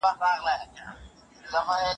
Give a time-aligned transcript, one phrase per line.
[0.03, 0.39] «سلیم» قرآن
[1.65, 1.87] وايي.